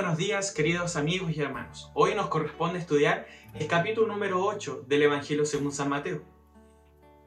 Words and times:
buenos 0.00 0.16
días 0.16 0.50
queridos 0.50 0.96
amigos 0.96 1.30
y 1.36 1.42
hermanos. 1.42 1.90
Hoy 1.92 2.14
nos 2.14 2.28
corresponde 2.28 2.78
estudiar 2.78 3.26
el 3.52 3.66
capítulo 3.66 4.06
número 4.06 4.42
8 4.42 4.86
del 4.88 5.02
Evangelio 5.02 5.44
según 5.44 5.72
San 5.72 5.90
Mateo. 5.90 6.22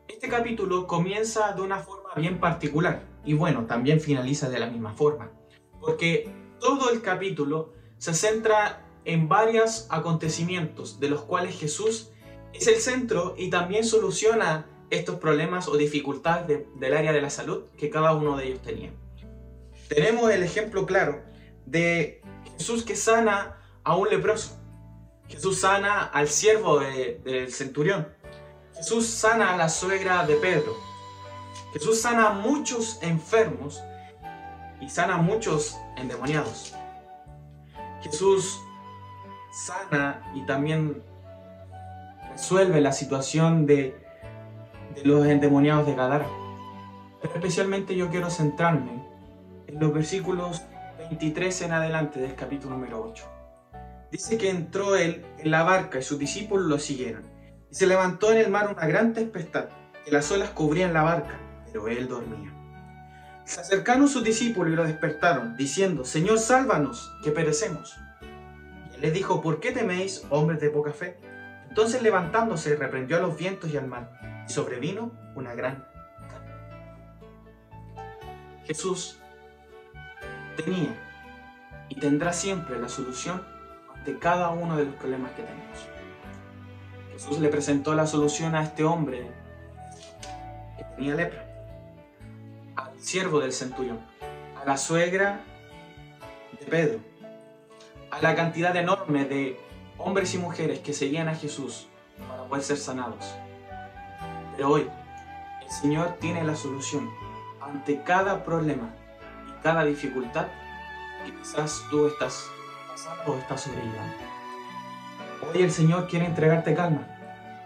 Este 0.07 0.27
capítulo 0.27 0.87
comienza 0.87 1.51
de 1.51 1.61
una 1.61 1.77
forma 1.77 2.09
bien 2.15 2.39
particular 2.39 3.03
y 3.23 3.35
bueno, 3.35 3.67
también 3.67 4.01
finaliza 4.01 4.49
de 4.49 4.57
la 4.57 4.65
misma 4.65 4.91
forma, 4.91 5.29
porque 5.79 6.31
todo 6.59 6.89
el 6.89 7.03
capítulo 7.03 7.73
se 7.99 8.15
centra 8.15 8.83
en 9.05 9.29
varios 9.29 9.85
acontecimientos 9.91 10.99
de 10.99 11.11
los 11.11 11.21
cuales 11.21 11.59
Jesús 11.59 12.09
es 12.53 12.65
el 12.65 12.77
centro 12.77 13.35
y 13.37 13.51
también 13.51 13.83
soluciona 13.83 14.65
estos 14.89 15.17
problemas 15.17 15.67
o 15.67 15.77
dificultades 15.77 16.65
del 16.73 16.97
área 16.97 17.13
de 17.13 17.21
la 17.21 17.29
salud 17.29 17.65
que 17.77 17.91
cada 17.91 18.15
uno 18.15 18.35
de 18.35 18.47
ellos 18.47 18.63
tenía. 18.63 18.89
Tenemos 19.89 20.31
el 20.31 20.41
ejemplo 20.41 20.87
claro 20.87 21.32
de 21.65 22.21
Jesús 22.57 22.83
que 22.83 22.95
sana 22.95 23.57
a 23.83 23.95
un 23.95 24.09
leproso. 24.09 24.57
Jesús 25.27 25.61
sana 25.61 26.03
al 26.03 26.27
siervo 26.27 26.79
del 26.79 27.51
centurión. 27.51 28.07
Jesús 28.75 29.07
sana 29.07 29.53
a 29.53 29.57
la 29.57 29.69
suegra 29.69 30.25
de 30.25 30.35
Pedro. 30.35 30.75
Jesús 31.73 32.01
sana 32.01 32.29
a 32.29 32.33
muchos 32.33 32.99
enfermos 33.01 33.81
y 34.79 34.89
sana 34.89 35.15
a 35.15 35.17
muchos 35.17 35.77
endemoniados. 35.97 36.75
Jesús 38.01 38.59
sana 39.51 40.21
y 40.35 40.45
también 40.45 41.01
resuelve 42.31 42.81
la 42.81 42.91
situación 42.91 43.65
de, 43.65 43.95
de 44.95 45.05
los 45.05 45.25
endemoniados 45.25 45.85
de 45.85 45.95
Gadara. 45.95 46.27
Pero 47.21 47.35
especialmente 47.35 47.95
yo 47.95 48.09
quiero 48.09 48.29
centrarme 48.29 49.03
en 49.67 49.79
los 49.79 49.93
versículos 49.93 50.61
23 51.09 51.61
en 51.63 51.71
adelante 51.73 52.19
del 52.19 52.35
capítulo 52.35 52.75
número 52.75 53.03
8. 53.03 53.25
Dice 54.11 54.37
que 54.37 54.49
entró 54.49 54.95
él 54.95 55.25
en 55.37 55.51
la 55.51 55.63
barca 55.63 55.99
y 55.99 56.03
sus 56.03 56.17
discípulos 56.17 56.67
lo 56.67 56.79
siguieron. 56.79 57.23
Y 57.69 57.75
se 57.75 57.87
levantó 57.87 58.31
en 58.31 58.37
el 58.37 58.49
mar 58.49 58.71
una 58.71 58.85
gran 58.87 59.13
tempestad, 59.13 59.69
que 60.05 60.11
las 60.11 60.31
olas 60.31 60.51
cubrían 60.51 60.93
la 60.93 61.03
barca, 61.03 61.39
pero 61.65 61.87
él 61.87 62.07
dormía. 62.07 62.53
Se 63.45 63.59
acercaron 63.59 64.07
sus 64.07 64.23
discípulos 64.23 64.71
y 64.71 64.75
lo 64.75 64.85
despertaron, 64.85 65.57
diciendo, 65.57 66.05
Señor, 66.05 66.39
sálvanos, 66.39 67.11
que 67.23 67.31
perecemos. 67.31 67.95
Y 68.91 68.95
él 68.95 69.01
les 69.01 69.13
dijo, 69.13 69.41
¿por 69.41 69.59
qué 69.59 69.71
teméis, 69.71 70.23
hombres 70.29 70.61
de 70.61 70.69
poca 70.69 70.93
fe? 70.93 71.17
Entonces 71.67 72.01
levantándose, 72.01 72.75
reprendió 72.75 73.17
a 73.17 73.21
los 73.21 73.37
vientos 73.37 73.71
y 73.73 73.77
al 73.77 73.87
mar, 73.87 74.45
y 74.47 74.51
sobrevino 74.51 75.11
una 75.35 75.53
gran 75.55 75.93
Jesús 78.65 79.19
tenía 80.55 80.93
y 81.89 81.95
tendrá 81.95 82.33
siempre 82.33 82.79
la 82.79 82.89
solución 82.89 83.43
ante 83.95 84.17
cada 84.19 84.49
uno 84.49 84.77
de 84.77 84.85
los 84.85 84.95
problemas 84.95 85.31
que 85.31 85.43
tenemos. 85.43 85.77
Jesús 87.13 87.39
le 87.39 87.49
presentó 87.49 87.93
la 87.93 88.07
solución 88.07 88.55
a 88.55 88.63
este 88.63 88.83
hombre 88.83 89.29
que 90.77 90.83
tenía 90.95 91.15
lepra, 91.15 91.45
al 92.75 92.99
siervo 92.99 93.39
del 93.39 93.53
centurión, 93.53 93.99
a 94.59 94.65
la 94.65 94.77
suegra 94.77 95.41
de 96.59 96.65
Pedro, 96.65 96.99
a 98.09 98.21
la 98.21 98.35
cantidad 98.35 98.75
enorme 98.75 99.25
de 99.25 99.59
hombres 99.97 100.33
y 100.33 100.37
mujeres 100.37 100.79
que 100.79 100.93
seguían 100.93 101.29
a 101.29 101.35
Jesús 101.35 101.87
para 102.27 102.43
poder 102.45 102.63
ser 102.63 102.77
sanados. 102.77 103.33
Pero 104.55 104.69
hoy 104.69 104.89
el 105.61 105.69
Señor 105.69 106.17
tiene 106.19 106.43
la 106.43 106.55
solución 106.55 107.09
ante 107.61 108.01
cada 108.03 108.43
problema 108.43 108.93
cada 109.63 109.85
dificultad 109.85 110.47
que 111.25 111.33
quizás 111.33 111.81
tú 111.89 112.07
estás 112.07 112.51
pasando 112.87 113.31
o 113.31 113.37
estás 113.37 113.61
sobrellevando. 113.61 114.17
Hoy 115.49 115.63
el 115.63 115.71
Señor 115.71 116.07
quiere 116.07 116.25
entregarte 116.25 116.75
calma, 116.75 117.07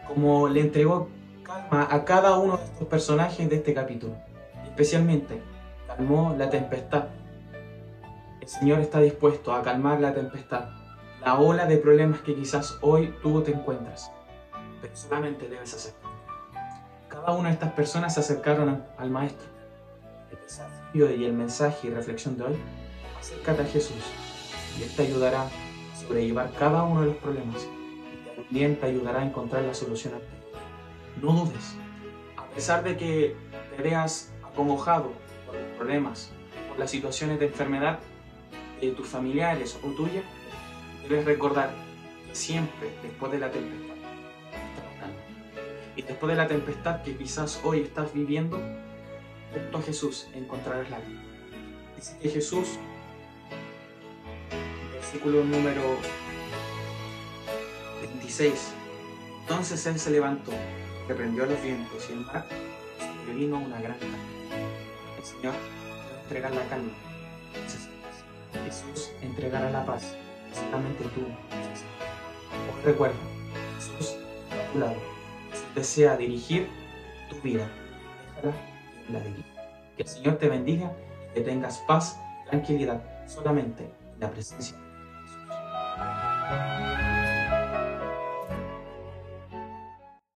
como 0.07 0.47
le 0.47 0.62
entregó 0.62 1.09
calma 1.44 1.88
a 1.90 2.06
cada 2.06 2.38
uno 2.38 2.57
de 2.57 2.66
estos 2.66 2.88
personajes 2.88 3.50
de 3.50 3.56
este 3.56 3.74
capítulo. 3.74 4.13
Especialmente, 4.63 5.41
calmó 5.88 6.36
la 6.38 6.52
tempestad. 6.52 7.06
El 8.41 8.47
Señor 8.47 8.80
está 8.80 9.00
dispuesto 9.00 9.52
a 9.52 9.63
calmar 9.63 10.00
la 10.00 10.13
tempestad, 10.13 10.69
la 11.22 11.40
ola 11.40 11.66
de 11.66 11.78
problemas 11.78 12.22
que 12.22 12.36
quizás 12.36 12.78
hoy 12.81 13.13
tú 13.24 13.41
te 13.41 13.52
encuentras. 13.52 14.12
Pero 14.81 14.96
solamente 14.96 15.50
debes 15.50 15.74
hacer. 15.74 15.94
Cada 17.09 17.34
una 17.34 17.50
de 17.50 17.56
estas 17.56 17.72
personas 17.72 18.13
se 18.13 18.19
acercaron 18.19 18.84
al 18.97 19.09
Maestro 19.09 19.56
y 20.93 21.25
el 21.25 21.33
mensaje 21.33 21.88
y 21.88 21.91
reflexión 21.91 22.38
de 22.38 22.43
hoy, 22.45 22.55
acércate 23.19 23.61
a 23.61 23.65
Jesús 23.65 24.03
y 24.79 24.83
Él 24.83 24.91
te 24.95 25.03
ayudará 25.03 25.43
a 25.43 25.49
sobrellevar 25.99 26.51
cada 26.53 26.83
uno 26.83 27.01
de 27.01 27.07
los 27.07 27.15
problemas 27.17 27.67
y 28.13 28.35
también 28.35 28.79
te 28.79 28.88
ayudará 28.88 29.21
a 29.21 29.25
encontrar 29.25 29.63
la 29.63 29.73
solución 29.73 30.15
a 30.15 30.17
ti. 30.17 30.25
No 31.21 31.33
dudes, 31.33 31.75
a 32.35 32.45
pesar 32.47 32.83
de 32.83 32.97
que 32.97 33.35
te 33.75 33.83
veas 33.83 34.31
acongojado 34.43 35.11
por 35.45 35.55
los 35.55 35.77
problemas, 35.77 36.31
por 36.69 36.79
las 36.79 36.89
situaciones 36.89 37.39
de 37.39 37.47
enfermedad 37.47 37.99
de 38.81 38.91
tus 38.91 39.07
familiares 39.07 39.77
o 39.83 39.88
tuya, 39.89 40.23
debes 41.07 41.25
recordar 41.25 41.71
que 42.27 42.35
siempre 42.35 42.89
después 43.03 43.31
de 43.31 43.39
la 43.39 43.51
tempestad 43.51 43.95
Y 45.95 46.01
después 46.01 46.29
de 46.29 46.38
la 46.38 46.47
tempestad 46.47 47.01
que 47.03 47.15
quizás 47.15 47.59
hoy 47.63 47.81
estás 47.81 48.13
viviendo, 48.13 48.59
junto 49.53 49.78
a 49.78 49.81
Jesús 49.81 50.28
encontrarás 50.34 50.90
la 50.90 51.00
vida. 51.00 51.22
Dice 51.96 52.18
que 52.22 52.30
Jesús, 52.30 52.78
versículo 54.94 55.44
número 55.44 55.97
26, 58.02 58.74
entonces 59.41 59.86
él 59.86 60.00
se 60.00 60.12
levantó, 60.12 60.52
reprendió 61.07 61.46
los 61.46 61.62
vientos 61.63 62.07
y 62.09 62.13
el 62.13 62.19
mar, 62.19 62.46
y 63.28 63.34
vino 63.34 63.57
una 63.57 63.81
gran 63.81 63.97
calma. 63.97 64.18
El 65.18 65.24
Señor 65.24 65.53
va 65.53 66.18
a 66.18 66.22
entregar 66.22 66.53
la 66.53 66.63
calma. 66.68 66.91
Jesús 68.66 69.12
entregará 69.22 69.69
la 69.72 69.86
paz, 69.86 70.16
solamente 70.53 71.03
tú. 71.16 71.22
Recuerda, 72.86 73.16
Jesús 73.78 74.16
a 74.52 74.72
tu 74.72 74.80
lado. 74.80 74.96
Desea 75.74 76.18
dirigir 76.18 76.68
tu 77.30 77.40
vida. 77.41 77.68
Déjala 78.36 78.76
la 79.09 79.19
Que 79.95 80.03
el 80.03 80.07
Señor 80.07 80.38
te 80.38 80.50
bendiga 80.50 80.91
y 81.31 81.35
que 81.35 81.41
tengas 81.41 81.79
paz, 81.79 82.19
tranquilidad, 82.50 83.01
solamente 83.28 83.84
en 83.84 84.19
la 84.19 84.29
presencia 84.29 84.78
de 84.78 84.84
Jesús. 85.23 87.06